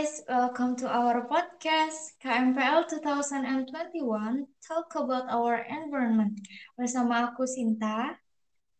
guys, 0.00 0.24
welcome 0.32 0.72
to 0.80 0.88
our 0.88 1.28
podcast 1.28 2.16
KMPL 2.24 2.88
2021 2.88 4.48
Talk 4.64 4.96
about 4.96 5.28
our 5.28 5.60
environment. 5.68 6.40
Bersama 6.72 7.28
aku 7.28 7.44
Sinta 7.44 8.16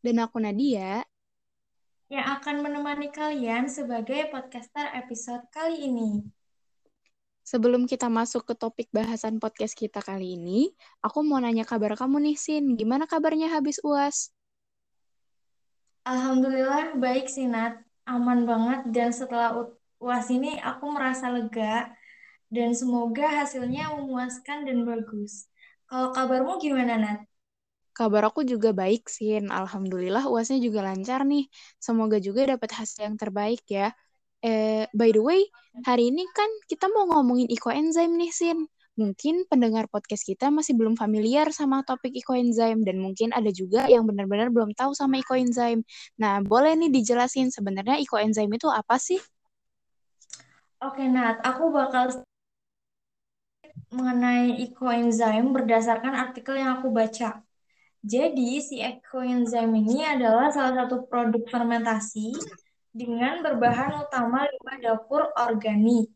dan 0.01 0.17
aku 0.17 0.41
Nadia 0.41 1.05
yang 2.09 2.25
akan 2.25 2.65
menemani 2.65 3.13
kalian 3.13 3.69
sebagai 3.69 4.33
podcaster 4.33 4.89
episode 4.97 5.45
kali 5.53 5.93
ini. 5.93 6.25
Sebelum 7.45 7.85
kita 7.85 8.09
masuk 8.09 8.49
ke 8.49 8.57
topik 8.57 8.89
bahasan 8.89 9.37
podcast 9.37 9.77
kita 9.77 10.01
kali 10.01 10.41
ini, 10.41 10.73
aku 11.05 11.21
mau 11.21 11.37
nanya 11.37 11.69
kabar 11.69 12.01
kamu 12.01 12.33
nih, 12.33 12.37
Sin. 12.41 12.81
Gimana 12.81 13.05
kabarnya 13.05 13.53
habis 13.53 13.77
UAS? 13.85 14.33
Alhamdulillah 16.09 16.97
baik 16.97 17.29
sih, 17.29 17.45
Nat. 17.45 17.77
Aman 18.09 18.49
banget 18.49 18.89
dan 18.89 19.13
setelah 19.13 19.53
UAS 20.01 20.33
ini 20.33 20.57
aku 20.57 20.89
merasa 20.97 21.29
lega 21.29 21.93
dan 22.49 22.73
semoga 22.73 23.29
hasilnya 23.45 23.93
memuaskan 23.95 24.65
dan 24.65 24.83
bagus. 24.89 25.47
Kalau 25.87 26.11
kabarmu 26.17 26.57
gimana, 26.57 26.97
Nat? 26.97 27.21
Kabar 27.93 28.33
aku 28.33 28.43
juga 28.49 28.73
baik, 28.73 29.13
Sin. 29.13 29.53
Alhamdulillah 29.53 30.25
UASnya 30.25 30.57
juga 30.63 30.81
lancar 30.81 31.23
nih. 31.29 31.47
Semoga 31.77 32.17
juga 32.17 32.49
dapat 32.49 32.71
hasil 32.73 33.13
yang 33.13 33.17
terbaik 33.21 33.61
ya. 33.69 33.93
Eh, 34.41 34.89
by 34.97 35.13
the 35.13 35.21
way, 35.21 35.45
hari 35.85 36.09
ini 36.09 36.25
kan 36.33 36.49
kita 36.65 36.89
mau 36.89 37.05
ngomongin 37.05 37.53
ekoenzim 37.53 38.17
nih, 38.17 38.33
Sin. 38.33 38.59
Mungkin 38.97 39.45
pendengar 39.53 39.85
podcast 39.93 40.25
kita 40.25 40.49
masih 40.49 40.77
belum 40.81 40.97
familiar 40.97 41.53
sama 41.53 41.85
topik 41.85 42.17
ekoenzim 42.17 42.83
dan 42.89 42.97
mungkin 43.05 43.37
ada 43.37 43.53
juga 43.53 43.85
yang 43.87 44.09
benar-benar 44.09 44.49
belum 44.49 44.73
tahu 44.73 44.97
sama 44.97 45.21
ekoenzim. 45.21 45.85
Nah, 46.17 46.41
boleh 46.41 46.73
nih 46.81 46.89
dijelasin 46.89 47.53
sebenarnya 47.53 48.01
ekoenzim 48.01 48.49
itu 48.49 48.69
apa 48.73 48.97
sih? 48.97 49.21
Oke, 50.81 51.05
Nat, 51.05 51.45
aku 51.45 51.69
bakal 51.69 52.25
mengenai 53.93 54.65
ekoenzim 54.65 55.53
berdasarkan 55.53 56.17
artikel 56.17 56.57
yang 56.57 56.81
aku 56.81 56.89
baca. 56.89 57.45
Jadi, 58.01 58.65
si 58.65 58.81
ekoenzim 58.81 59.69
ini 59.77 60.01
adalah 60.09 60.49
salah 60.49 60.85
satu 60.85 61.05
produk 61.05 61.45
fermentasi 61.53 62.33
dengan 62.97 63.45
berbahan 63.45 64.09
utama 64.09 64.49
limbah 64.49 64.79
dapur 64.81 65.29
organik. 65.37 66.09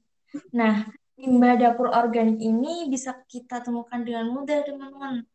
Nah, 0.56 0.88
limbah 1.20 1.60
dapur 1.60 1.92
organik 1.92 2.40
ini 2.40 2.88
bisa 2.88 3.20
kita 3.28 3.60
temukan 3.60 4.00
dengan 4.00 4.32
mudah, 4.32 4.64
teman-teman. 4.64 5.28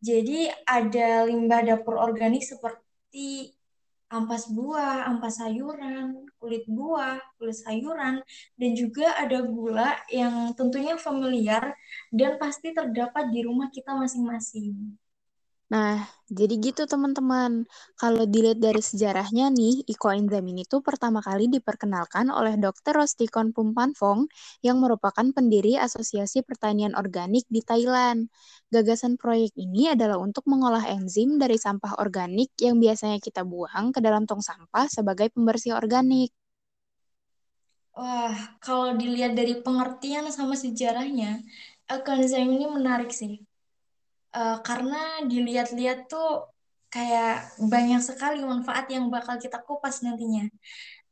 Jadi, 0.00 0.48
ada 0.64 1.28
limbah 1.28 1.60
dapur 1.68 2.00
organik 2.00 2.40
seperti 2.40 3.52
ampas 4.10 4.50
buah, 4.50 5.06
ampas 5.06 5.38
sayuran, 5.38 6.26
kulit 6.42 6.66
buah, 6.66 7.22
kulit 7.38 7.58
sayuran, 7.62 8.18
dan 8.58 8.70
juga 8.74 9.14
ada 9.14 9.38
gula 9.46 9.94
yang 10.10 10.50
tentunya 10.58 10.98
familiar 10.98 11.74
dan 12.10 12.36
pasti 12.42 12.74
terdapat 12.74 13.30
di 13.30 13.40
rumah 13.46 13.70
kita 13.70 13.94
masing-masing. 13.94 14.98
Nah, 15.70 16.02
jadi 16.26 16.54
gitu 16.58 16.82
teman-teman. 16.82 17.62
Kalau 17.94 18.26
dilihat 18.26 18.58
dari 18.58 18.82
sejarahnya 18.82 19.54
nih, 19.54 19.86
ekoenzim 19.86 20.42
ini 20.42 20.66
tuh 20.66 20.82
pertama 20.82 21.22
kali 21.22 21.46
diperkenalkan 21.46 22.26
oleh 22.26 22.58
Dr. 22.58 22.98
Rostikon 22.98 23.54
Pumpanfong 23.54 24.26
yang 24.66 24.82
merupakan 24.82 25.22
pendiri 25.30 25.78
Asosiasi 25.78 26.42
Pertanian 26.42 26.98
Organik 26.98 27.46
di 27.46 27.62
Thailand. 27.62 28.26
Gagasan 28.74 29.14
proyek 29.14 29.54
ini 29.54 29.94
adalah 29.94 30.18
untuk 30.18 30.42
mengolah 30.50 30.82
enzim 30.90 31.38
dari 31.38 31.54
sampah 31.54 32.02
organik 32.02 32.50
yang 32.58 32.82
biasanya 32.82 33.22
kita 33.22 33.46
buang 33.46 33.94
ke 33.94 34.02
dalam 34.02 34.26
tong 34.26 34.42
sampah 34.42 34.90
sebagai 34.90 35.30
pembersih 35.30 35.78
organik. 35.78 36.34
Wah, 37.94 38.58
kalau 38.58 38.98
dilihat 38.98 39.38
dari 39.38 39.62
pengertian 39.62 40.26
sama 40.34 40.58
sejarahnya, 40.58 41.46
ekoenzim 41.86 42.50
ini 42.50 42.66
menarik 42.66 43.14
sih 43.14 43.49
uh, 44.34 44.58
karena 44.62 45.24
dilihat-lihat 45.26 46.06
tuh 46.10 46.50
kayak 46.90 47.54
banyak 47.62 48.02
sekali 48.02 48.42
manfaat 48.42 48.90
yang 48.90 49.06
bakal 49.10 49.38
kita 49.38 49.62
kupas 49.62 50.02
nantinya. 50.02 50.50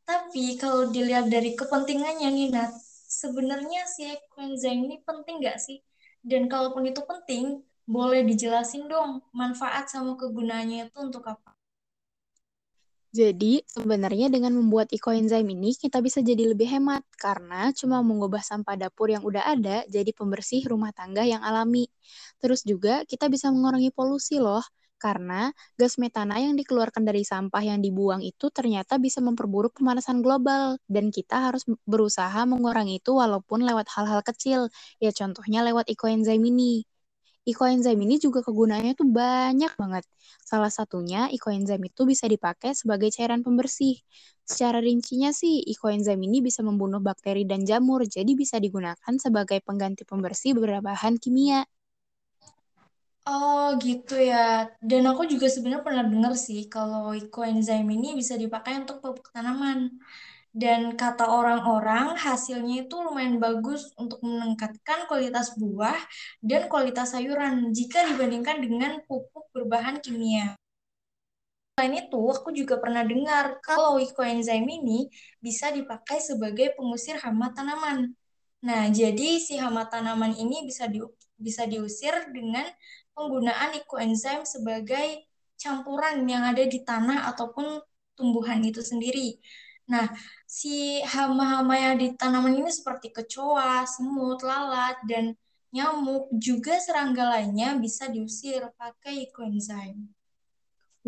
Tapi 0.09 0.57
kalau 0.57 0.89
dilihat 0.89 1.29
dari 1.29 1.53
kepentingannya 1.55 2.29
nih 2.33 2.49
Nat, 2.51 2.73
sebenarnya 3.09 3.85
coenzyme 4.33 4.89
ini 4.89 4.97
penting 5.05 5.43
nggak 5.43 5.59
sih? 5.61 5.79
Dan 6.25 6.49
kalaupun 6.49 6.89
itu 6.89 7.03
penting, 7.05 7.63
boleh 7.89 8.25
dijelasin 8.25 8.89
dong 8.89 9.25
manfaat 9.33 9.89
sama 9.89 10.15
kegunaannya 10.17 10.89
itu 10.93 10.99
untuk 11.01 11.25
apa? 11.27 11.58
Jadi, 13.09 13.65
sebenarnya 13.65 14.29
dengan 14.29 14.53
membuat 14.61 14.93
ekoenzim 14.93 15.49
ini, 15.49 15.73
kita 15.73 16.05
bisa 16.05 16.21
jadi 16.21 16.53
lebih 16.53 16.69
hemat, 16.69 17.01
karena 17.17 17.73
cuma 17.73 18.05
mengubah 18.05 18.45
sampah 18.45 18.77
dapur 18.77 19.09
yang 19.09 19.25
udah 19.25 19.49
ada 19.49 19.81
jadi 19.89 20.13
pembersih 20.13 20.69
rumah 20.69 20.93
tangga 20.93 21.25
yang 21.25 21.41
alami. 21.41 21.89
Terus 22.37 22.61
juga, 22.69 23.09
kita 23.09 23.33
bisa 23.33 23.49
mengurangi 23.49 23.89
polusi 23.97 24.37
loh, 24.37 24.61
karena 25.01 25.49
gas 25.81 25.97
metana 25.97 26.37
yang 26.37 26.53
dikeluarkan 26.61 27.09
dari 27.09 27.25
sampah 27.25 27.63
yang 27.65 27.81
dibuang 27.81 28.21
itu 28.21 28.51
ternyata 28.53 29.01
bisa 29.01 29.25
memperburuk 29.25 29.81
pemanasan 29.81 30.21
global, 30.21 30.77
dan 30.85 31.09
kita 31.09 31.49
harus 31.49 31.65
berusaha 31.89 32.45
mengurangi 32.45 33.01
itu 33.01 33.17
walaupun 33.17 33.65
lewat 33.65 33.89
hal-hal 33.97 34.21
kecil, 34.21 34.69
ya 35.01 35.11
contohnya 35.17 35.65
lewat 35.65 35.89
ekoenzim 35.89 36.45
ini. 36.45 36.85
Ekoenzim 37.49 37.97
ini 38.05 38.21
juga 38.21 38.45
kegunaannya 38.45 38.93
tuh 39.01 39.09
banyak 39.09 39.73
banget. 39.81 40.05
Salah 40.45 40.69
satunya 40.69 41.33
ekoenzim 41.33 41.81
itu 41.81 42.03
bisa 42.05 42.29
dipakai 42.29 42.77
sebagai 42.77 43.09
cairan 43.17 43.41
pembersih. 43.47 43.95
Secara 44.45 44.79
rincinya 44.85 45.31
sih, 45.33 45.65
ekoenzim 45.65 46.21
ini 46.29 46.39
bisa 46.45 46.61
membunuh 46.69 47.01
bakteri 47.01 47.49
dan 47.49 47.65
jamur, 47.65 48.05
jadi 48.05 48.33
bisa 48.37 48.57
digunakan 48.61 49.15
sebagai 49.25 49.59
pengganti 49.65 50.05
pembersih 50.05 50.53
beberapa 50.57 50.93
bahan 50.93 51.17
kimia. 51.23 51.65
Oh 53.29 53.77
gitu 53.85 54.15
ya. 54.31 54.37
Dan 54.81 55.03
aku 55.11 55.23
juga 55.33 55.47
sebenarnya 55.55 55.85
pernah 55.89 56.05
dengar 56.13 56.33
sih 56.47 56.61
kalau 56.75 57.13
ekoenzim 57.13 57.85
ini 57.97 58.17
bisa 58.21 58.35
dipakai 58.43 58.73
untuk 58.83 58.97
pupuk 59.05 59.27
tanaman. 59.35 59.79
Dan 60.53 60.97
kata 60.97 61.29
orang-orang, 61.29 62.17
hasilnya 62.17 62.89
itu 62.89 62.97
lumayan 62.99 63.37
bagus 63.37 63.93
untuk 64.01 64.25
meningkatkan 64.25 65.05
kualitas 65.07 65.55
buah 65.61 65.99
dan 66.41 66.67
kualitas 66.73 67.13
sayuran 67.13 67.71
jika 67.77 68.09
dibandingkan 68.09 68.59
dengan 68.65 68.99
pupuk 69.05 69.53
berbahan 69.53 70.01
kimia. 70.01 70.57
Selain 71.79 71.95
itu, 71.95 72.19
aku 72.19 72.51
juga 72.51 72.83
pernah 72.83 73.07
dengar 73.07 73.63
kalau 73.63 74.03
coenzyme 74.03 74.67
ini 74.67 75.07
bisa 75.39 75.71
dipakai 75.71 76.19
sebagai 76.19 76.75
pengusir 76.75 77.23
hama 77.23 77.55
tanaman. 77.55 78.19
Nah, 78.67 78.91
jadi 78.91 79.39
si 79.39 79.55
hama 79.63 79.87
tanaman 79.87 80.35
ini 80.35 80.67
bisa 80.67 80.91
di, 80.91 80.99
bisa 81.39 81.71
diusir 81.71 82.35
dengan 82.35 82.67
penggunaan 83.15 83.79
coenzyme 83.87 84.43
sebagai 84.43 85.23
campuran 85.55 86.27
yang 86.27 86.43
ada 86.43 86.67
di 86.67 86.83
tanah 86.83 87.31
ataupun 87.31 87.79
tumbuhan 88.19 88.59
itu 88.67 88.83
sendiri. 88.83 89.39
Nah, 89.93 90.07
si 90.57 91.01
hama-hama 91.15 91.75
yang 91.85 91.95
di 92.03 92.09
tanaman 92.21 92.55
ini 92.61 92.71
seperti 92.79 93.09
kecoa, 93.17 93.75
semut, 93.95 94.39
lalat, 94.49 94.97
dan 95.11 95.25
nyamuk, 95.75 96.25
juga 96.47 96.75
serangga 96.87 97.25
lainnya 97.35 97.69
bisa 97.85 98.05
diusir 98.15 98.63
pakai 98.81 99.17
coenzyme. 99.35 100.03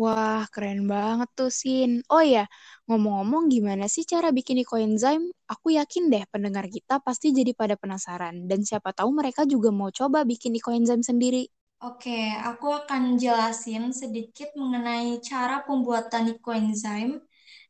Wah, 0.01 0.43
keren 0.53 0.81
banget 0.93 1.29
tuh, 1.37 1.51
Sin. 1.59 1.91
Oh 2.15 2.23
ya, 2.35 2.43
ngomong-ngomong 2.89 3.43
gimana 3.53 3.85
sih 3.93 4.03
cara 4.11 4.29
bikin 4.37 4.59
coenzyme? 4.69 5.25
Aku 5.53 5.67
yakin 5.79 6.03
deh 6.13 6.23
pendengar 6.33 6.65
kita 6.75 6.95
pasti 7.07 7.27
jadi 7.37 7.51
pada 7.61 7.75
penasaran. 7.81 8.35
Dan 8.49 8.59
siapa 8.67 8.89
tahu 8.97 9.09
mereka 9.19 9.41
juga 9.53 9.69
mau 9.79 9.89
coba 9.99 10.19
bikin 10.31 10.53
coenzyme 10.65 11.03
sendiri. 11.09 11.43
Oke, 11.87 12.19
aku 12.49 12.67
akan 12.79 13.17
jelasin 13.21 13.83
sedikit 14.01 14.49
mengenai 14.61 15.17
cara 15.29 15.65
pembuatan 15.67 16.25
coenzyme 16.45 17.15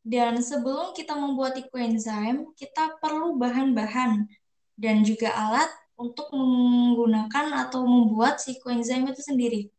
dan 0.01 0.42
sebelum 0.42 0.98
kita 0.98 1.13
membuat 1.13 1.62
ekoenzim, 1.62 2.50
kita 2.57 2.98
perlu 2.98 3.38
bahan-bahan 3.38 4.25
dan 4.74 5.06
juga 5.06 5.30
alat 5.30 5.69
untuk 5.94 6.33
menggunakan 6.33 7.69
atau 7.69 7.86
membuat 7.86 8.42
si 8.42 8.57
koenzim 8.57 9.06
itu 9.06 9.21
sendiri. 9.21 9.69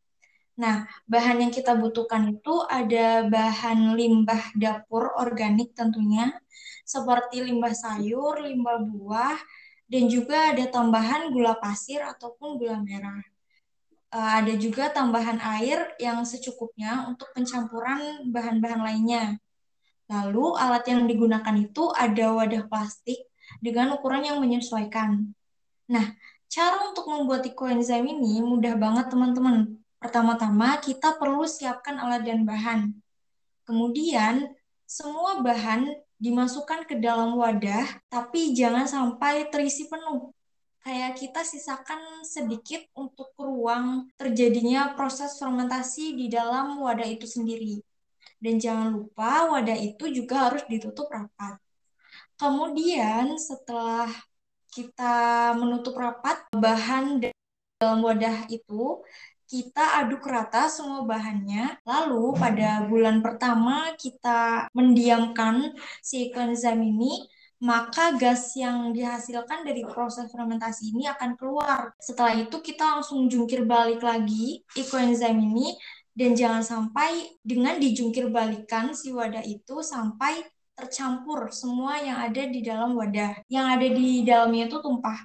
Nah, 0.55 0.87
bahan 1.11 1.43
yang 1.43 1.51
kita 1.51 1.75
butuhkan 1.75 2.39
itu 2.39 2.55
ada 2.71 3.27
bahan 3.27 3.99
limbah 3.99 4.55
dapur 4.55 5.11
organik 5.19 5.75
tentunya, 5.75 6.31
seperti 6.87 7.43
limbah 7.43 7.75
sayur, 7.75 8.39
limbah 8.47 8.79
buah, 8.87 9.39
dan 9.91 10.07
juga 10.07 10.55
ada 10.55 10.63
tambahan 10.71 11.35
gula 11.35 11.59
pasir 11.59 11.99
ataupun 11.99 12.63
gula 12.63 12.79
merah. 12.79 13.27
Uh, 14.13 14.45
ada 14.45 14.55
juga 14.61 14.93
tambahan 14.93 15.41
air 15.41 15.97
yang 15.97 16.23
secukupnya 16.23 17.09
untuk 17.09 17.33
pencampuran 17.33 18.29
bahan-bahan 18.29 18.85
lainnya. 18.85 19.41
Lalu 20.12 20.61
alat 20.61 20.85
yang 20.85 21.09
digunakan 21.09 21.56
itu 21.56 21.88
ada 21.97 22.37
wadah 22.37 22.69
plastik 22.69 23.25
dengan 23.64 23.97
ukuran 23.97 24.29
yang 24.29 24.44
menyesuaikan. 24.44 25.32
Nah, 25.88 26.12
cara 26.53 26.85
untuk 26.85 27.09
membuat 27.09 27.49
ekoenzim 27.49 28.05
ini 28.05 28.44
mudah 28.44 28.76
banget 28.76 29.09
teman-teman. 29.09 29.81
Pertama-tama 29.97 30.76
kita 30.85 31.17
perlu 31.17 31.49
siapkan 31.49 31.97
alat 31.97 32.29
dan 32.29 32.44
bahan. 32.44 32.93
Kemudian 33.64 34.53
semua 34.85 35.41
bahan 35.41 35.88
dimasukkan 36.20 36.85
ke 36.85 37.00
dalam 37.00 37.32
wadah, 37.41 37.88
tapi 38.12 38.53
jangan 38.53 38.85
sampai 38.85 39.49
terisi 39.49 39.88
penuh. 39.88 40.29
Kayak 40.82 41.17
kita 41.17 41.41
sisakan 41.47 42.26
sedikit 42.26 42.85
untuk 42.99 43.32
ruang 43.38 44.11
terjadinya 44.19 44.93
proses 44.99 45.38
fermentasi 45.38 46.19
di 46.19 46.26
dalam 46.29 46.76
wadah 46.82 47.06
itu 47.06 47.25
sendiri. 47.25 47.81
Dan 48.43 48.59
jangan 48.59 48.91
lupa 48.91 49.55
wadah 49.55 49.79
itu 49.79 50.11
juga 50.11 50.50
harus 50.50 50.67
ditutup 50.67 51.06
rapat. 51.15 51.62
Kemudian 52.35 53.39
setelah 53.39 54.11
kita 54.75 55.55
menutup 55.55 55.94
rapat 55.94 56.43
bahan 56.50 57.23
dalam 57.79 58.03
wadah 58.03 58.50
itu, 58.50 58.99
kita 59.47 60.00
aduk 60.03 60.25
rata 60.27 60.67
semua 60.67 61.06
bahannya. 61.06 61.79
Lalu 61.87 62.35
pada 62.35 62.83
bulan 62.89 63.23
pertama 63.23 63.94
kita 63.94 64.67
mendiamkan 64.75 65.77
si 66.03 66.33
coenzim 66.35 66.83
ini, 66.83 67.29
maka 67.62 68.19
gas 68.19 68.59
yang 68.59 68.91
dihasilkan 68.91 69.62
dari 69.62 69.87
proses 69.87 70.27
fermentasi 70.35 70.97
ini 70.97 71.06
akan 71.06 71.38
keluar. 71.38 71.95
Setelah 72.03 72.43
itu 72.43 72.59
kita 72.59 72.99
langsung 72.99 73.31
jungkir 73.31 73.62
balik 73.62 74.03
lagi 74.03 74.67
ekoenzim 74.75 75.38
ini 75.38 75.79
dan 76.12 76.37
jangan 76.37 76.61
sampai 76.61 77.41
dengan 77.41 77.81
dijungkir 77.81 78.29
balikan 78.29 78.93
si 78.93 79.12
wadah 79.12 79.41
itu 79.44 79.81
sampai 79.81 80.44
tercampur 80.76 81.53
semua 81.53 82.00
yang 82.00 82.20
ada 82.20 82.43
di 82.49 82.61
dalam 82.61 82.97
wadah. 82.97 83.44
Yang 83.49 83.67
ada 83.69 83.88
di 83.93 84.11
dalamnya 84.25 84.64
itu 84.69 84.79
tumpah. 84.81 85.19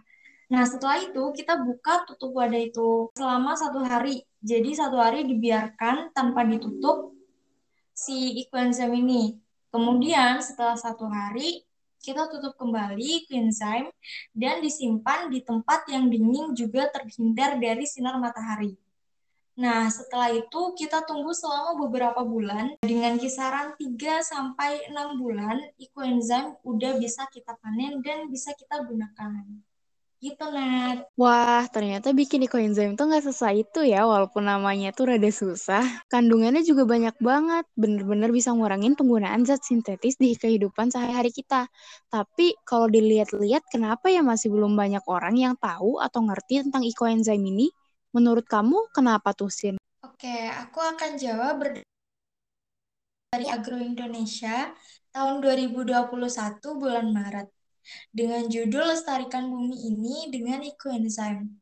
Nah, 0.48 0.64
setelah 0.64 1.04
itu 1.04 1.24
kita 1.36 1.60
buka 1.60 2.08
tutup 2.08 2.32
wadah 2.32 2.62
itu 2.62 3.12
selama 3.20 3.60
satu 3.60 3.84
hari. 3.84 4.24
Jadi 4.40 4.80
satu 4.80 4.96
hari 4.96 5.28
dibiarkan 5.28 6.16
tanpa 6.16 6.48
ditutup 6.48 7.12
si 7.92 8.48
enzim 8.48 8.92
ini. 8.96 9.36
Kemudian 9.68 10.40
setelah 10.40 10.80
satu 10.80 11.12
hari 11.12 11.68
kita 12.00 12.32
tutup 12.32 12.56
kembali 12.56 13.28
enzim 13.28 13.92
dan 14.32 14.64
disimpan 14.64 15.28
di 15.28 15.44
tempat 15.44 15.84
yang 15.92 16.08
dingin 16.08 16.56
juga 16.56 16.88
terhindar 16.96 17.60
dari 17.60 17.84
sinar 17.84 18.16
matahari. 18.16 18.80
Nah, 19.58 19.90
setelah 19.90 20.30
itu 20.38 20.62
kita 20.78 21.02
tunggu 21.10 21.34
selama 21.34 21.82
beberapa 21.82 22.22
bulan 22.22 22.78
dengan 22.78 23.18
kisaran 23.18 23.74
3 23.74 24.22
sampai 24.22 24.86
6 24.94 25.18
bulan 25.18 25.58
enzim 25.98 26.54
udah 26.62 27.02
bisa 27.02 27.26
kita 27.34 27.58
panen 27.58 27.98
dan 28.06 28.30
bisa 28.30 28.54
kita 28.54 28.86
gunakan. 28.86 29.34
Gitu, 30.18 30.46
Nat. 30.50 31.10
Wah, 31.18 31.66
ternyata 31.70 32.10
bikin 32.14 32.46
ekoenzim 32.46 32.98
tuh 32.98 33.06
nggak 33.10 33.26
susah 33.26 33.54
itu 33.54 33.86
ya, 33.86 34.06
walaupun 34.06 34.46
namanya 34.46 34.94
tuh 34.94 35.14
rada 35.14 35.30
susah. 35.30 35.82
Kandungannya 36.10 36.62
juga 36.62 36.86
banyak 36.86 37.18
banget, 37.18 37.66
bener-bener 37.78 38.30
bisa 38.34 38.54
ngurangin 38.54 38.94
penggunaan 38.94 39.46
zat 39.46 39.62
sintetis 39.66 40.18
di 40.22 40.38
kehidupan 40.38 40.90
sehari-hari 40.94 41.34
kita. 41.34 41.70
Tapi 42.14 42.58
kalau 42.66 42.90
dilihat-lihat, 42.90 43.66
kenapa 43.70 44.10
ya 44.10 44.22
masih 44.22 44.54
belum 44.54 44.74
banyak 44.78 45.06
orang 45.06 45.38
yang 45.38 45.54
tahu 45.58 46.02
atau 46.02 46.26
ngerti 46.26 46.66
tentang 46.66 46.86
ekoenzim 46.86 47.42
ini? 47.42 47.70
Menurut 48.16 48.48
kamu, 48.48 48.92
kenapa 48.96 49.36
tuh, 49.36 49.52
Sin? 49.52 49.76
Oke, 50.06 50.50
aku 50.54 50.80
akan 50.80 51.20
jawab 51.20 51.84
dari 53.28 53.46
Agro 53.52 53.76
Indonesia 53.78 54.72
tahun 55.12 55.44
2021 55.44 56.00
bulan 56.80 57.12
Maret 57.12 57.48
dengan 58.12 58.48
judul 58.48 58.88
Lestarikan 58.88 59.52
Bumi 59.52 59.76
ini 59.92 60.32
dengan 60.32 60.64
ekoenzim. 60.64 61.60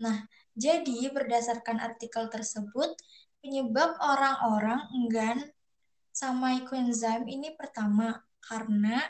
Nah, 0.00 0.28
jadi 0.52 1.08
berdasarkan 1.08 1.80
artikel 1.80 2.28
tersebut, 2.28 2.96
penyebab 3.40 3.96
orang-orang 4.00 4.80
enggan 4.92 5.38
sama 6.12 6.56
ekoenzim 6.60 7.28
ini 7.28 7.52
pertama 7.56 8.24
karena 8.44 9.04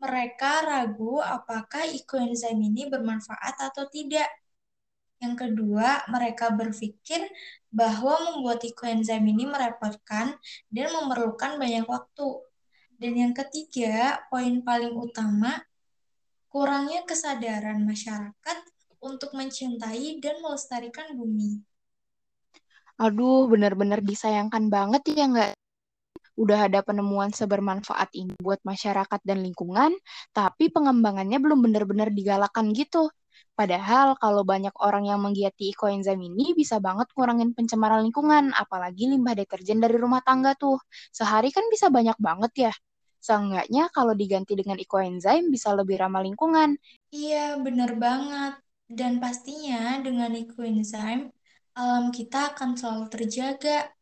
mereka 0.00 0.64
ragu 0.64 1.20
apakah 1.20 1.84
ekoenzim 1.92 2.56
ini 2.56 2.88
bermanfaat 2.88 3.60
atau 3.68 3.84
tidak. 3.92 4.28
Yang 5.20 5.34
kedua, 5.36 6.08
mereka 6.08 6.48
berpikir 6.48 7.28
bahwa 7.68 8.16
membuat 8.32 8.64
ekoenzim 8.64 9.20
ini 9.20 9.44
merepotkan 9.44 10.32
dan 10.72 10.88
memerlukan 10.96 11.60
banyak 11.60 11.84
waktu. 11.84 12.40
Dan 12.96 13.12
yang 13.16 13.32
ketiga, 13.36 14.24
poin 14.32 14.64
paling 14.64 14.96
utama, 14.96 15.60
kurangnya 16.48 17.04
kesadaran 17.04 17.84
masyarakat 17.84 18.58
untuk 19.04 19.36
mencintai 19.36 20.20
dan 20.24 20.40
melestarikan 20.40 21.12
bumi. 21.12 21.60
Aduh, 23.00 23.48
benar-benar 23.48 24.00
disayangkan 24.04 24.68
banget 24.68 25.04
ya 25.12 25.24
nggak? 25.28 25.52
Udah 26.40 26.68
ada 26.68 26.80
penemuan 26.80 27.32
sebermanfaat 27.32 28.12
ini 28.16 28.32
buat 28.40 28.60
masyarakat 28.64 29.20
dan 29.24 29.44
lingkungan, 29.44 29.92
tapi 30.32 30.72
pengembangannya 30.72 31.36
belum 31.40 31.60
benar-benar 31.60 32.08
digalakan 32.12 32.72
gitu. 32.72 33.12
Padahal 33.54 34.16
kalau 34.16 34.42
banyak 34.46 34.72
orang 34.80 35.04
yang 35.10 35.20
menggiati 35.20 35.74
ekoenzim 35.76 36.16
ini 36.16 36.56
bisa 36.56 36.80
banget 36.80 37.12
ngurangin 37.12 37.52
pencemaran 37.52 38.00
lingkungan, 38.06 38.56
apalagi 38.56 39.10
limbah 39.10 39.36
deterjen 39.36 39.78
dari 39.78 40.00
rumah 40.00 40.24
tangga 40.24 40.56
tuh. 40.56 40.80
Sehari 41.12 41.52
kan 41.52 41.68
bisa 41.68 41.92
banyak 41.92 42.16
banget 42.16 42.52
ya. 42.70 42.72
Seenggaknya 43.20 43.92
kalau 43.92 44.16
diganti 44.16 44.56
dengan 44.56 44.80
ekoenzim 44.80 45.52
bisa 45.52 45.76
lebih 45.76 46.00
ramah 46.00 46.24
lingkungan. 46.24 46.80
Iya, 47.12 47.60
benar 47.60 48.00
banget. 48.00 48.56
Dan 48.88 49.20
pastinya 49.20 50.00
dengan 50.00 50.32
ekoenzim, 50.34 51.28
alam 51.76 52.10
kita 52.10 52.56
akan 52.56 52.80
selalu 52.80 53.06
terjaga. 53.12 53.92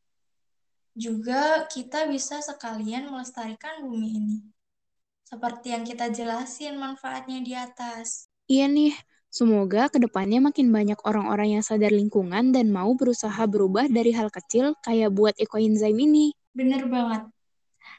Juga 0.94 1.66
kita 1.66 2.06
bisa 2.06 2.38
sekalian 2.40 3.10
melestarikan 3.10 3.82
bumi 3.82 4.08
ini. 4.16 4.38
Seperti 5.26 5.76
yang 5.76 5.84
kita 5.84 6.08
jelasin 6.08 6.80
manfaatnya 6.80 7.38
di 7.44 7.52
atas. 7.52 8.32
Iya 8.48 8.64
nih, 8.64 8.96
Semoga 9.28 9.92
ke 9.92 10.00
depannya 10.00 10.40
makin 10.40 10.72
banyak 10.72 10.96
orang-orang 11.04 11.60
yang 11.60 11.64
sadar 11.64 11.92
lingkungan 11.92 12.48
dan 12.48 12.72
mau 12.72 12.96
berusaha 12.96 13.44
berubah 13.44 13.84
dari 13.92 14.16
hal 14.16 14.32
kecil 14.32 14.72
kayak 14.80 15.12
buat 15.12 15.36
ekoenzim 15.36 15.92
ini. 16.00 16.32
Bener 16.56 16.88
banget. 16.88 17.28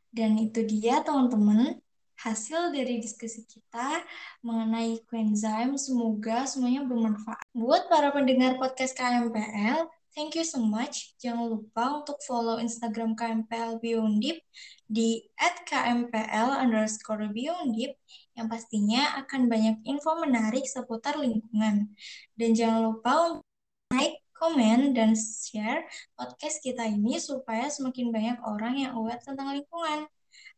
Dan 0.09 0.41
itu 0.41 0.65
dia 0.65 1.05
teman-teman, 1.05 1.77
hasil 2.19 2.73
dari 2.75 2.99
diskusi 2.99 3.45
kita 3.45 4.03
mengenai 4.41 4.99
coenzyme. 5.05 5.77
Semoga 5.77 6.49
semuanya 6.49 6.83
bermanfaat. 6.83 7.45
Buat 7.53 7.87
para 7.87 8.09
pendengar 8.11 8.57
podcast 8.57 8.97
KMPL, 8.97 9.87
thank 10.17 10.35
you 10.35 10.43
so 10.43 10.59
much. 10.59 11.15
Jangan 11.21 11.45
lupa 11.45 12.03
untuk 12.03 12.19
follow 12.25 12.59
Instagram 12.59 13.15
KMPL 13.15 13.79
Beyondip 13.79 14.41
di 14.89 15.23
@kmpl 15.69 16.49
underscore 16.57 17.29
Beyondip 17.31 17.95
yang 18.39 18.47
pastinya 18.47 19.19
akan 19.19 19.51
banyak 19.51 19.83
info 19.83 20.15
menarik 20.23 20.63
seputar 20.63 21.19
lingkungan. 21.19 21.91
Dan 22.39 22.49
jangan 22.55 22.87
lupa 22.87 23.11
untuk 23.35 23.43
like, 23.91 24.23
komen, 24.39 24.95
dan 24.95 25.19
share 25.19 25.83
podcast 26.15 26.63
kita 26.63 26.87
ini 26.87 27.19
supaya 27.19 27.67
semakin 27.67 28.15
banyak 28.15 28.39
orang 28.47 28.79
yang 28.79 28.95
aware 28.95 29.19
tentang 29.19 29.51
lingkungan. 29.51 30.07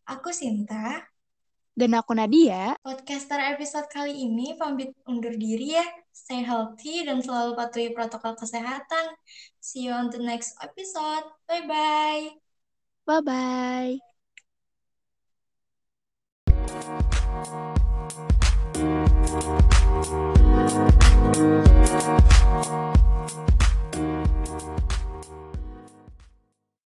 Aku 0.05 0.29
Sinta. 0.29 1.09
Dan 1.73 1.97
aku 1.97 2.13
Nadia. 2.13 2.77
Podcaster 2.85 3.41
episode 3.41 3.89
kali 3.89 4.13
ini 4.13 4.53
pamit 4.53 4.93
undur 5.09 5.33
diri 5.33 5.81
ya. 5.81 5.85
Stay 6.13 6.45
healthy 6.45 7.07
dan 7.07 7.25
selalu 7.25 7.57
patuhi 7.57 7.89
protokol 7.95 8.37
kesehatan. 8.37 9.17
See 9.57 9.89
you 9.89 9.95
on 9.95 10.13
the 10.13 10.21
next 10.21 10.53
episode. 10.61 11.25
Bye-bye. 11.49 12.37
Bye-bye. 13.07 14.10
Thank 17.31 17.47
you. 17.55 17.71